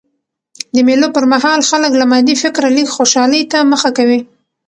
د 0.75 0.77
مېلو 0.87 1.07
پر 1.15 1.25
مهال 1.33 1.59
خلک 1.69 1.91
له 1.97 2.05
مادي 2.11 2.35
فکره 2.43 2.67
لږ 2.77 2.87
خوشحالۍ 2.97 3.43
ته 3.51 3.57
مخه 3.71 3.89
کوي. 3.97 4.19